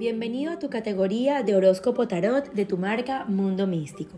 [0.00, 4.16] Bienvenido a tu categoría de horóscopo tarot de tu marca Mundo Místico.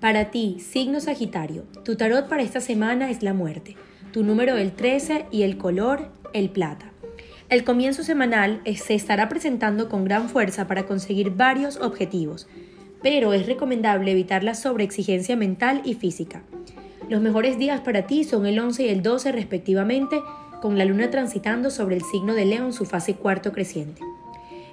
[0.00, 3.76] Para ti, signo Sagitario, tu tarot para esta semana es la muerte,
[4.12, 6.90] tu número el 13 y el color el plata.
[7.48, 12.48] El comienzo semanal se estará presentando con gran fuerza para conseguir varios objetivos,
[13.04, 16.42] pero es recomendable evitar la sobreexigencia mental y física.
[17.08, 20.20] Los mejores días para ti son el 11 y el 12 respectivamente,
[20.60, 24.02] con la luna transitando sobre el signo de León su fase cuarto creciente.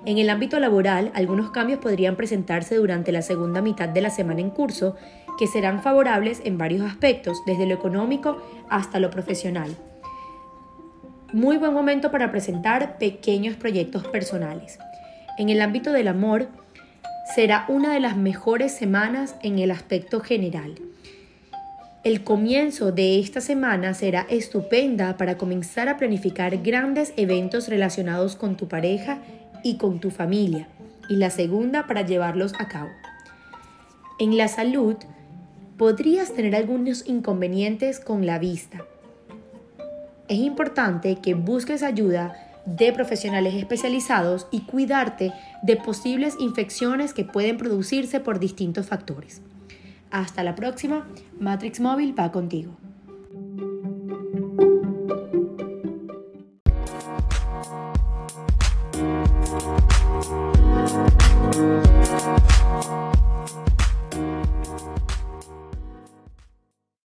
[0.04, 4.42] En el ámbito laboral, algunos cambios podrían presentarse durante la segunda mitad de la semana
[4.42, 4.96] en curso,
[5.38, 9.76] que serán favorables en varios aspectos, desde lo económico hasta lo profesional.
[11.34, 14.80] Muy buen momento para presentar pequeños proyectos personales.
[15.38, 16.48] En el ámbito del amor,
[17.36, 20.76] será una de las mejores semanas en el aspecto general.
[22.04, 28.58] El comienzo de esta semana será estupenda para comenzar a planificar grandes eventos relacionados con
[28.58, 29.20] tu pareja
[29.64, 30.68] y con tu familia,
[31.10, 32.90] y la segunda para llevarlos a cabo.
[34.20, 34.96] En la salud,
[35.78, 38.86] podrías tener algunos inconvenientes con la vista.
[40.28, 47.58] Es importante que busques ayuda de profesionales especializados y cuidarte de posibles infecciones que pueden
[47.58, 49.42] producirse por distintos factores.
[50.12, 51.08] Hasta la próxima,
[51.40, 52.78] Matrix Móvil va contigo.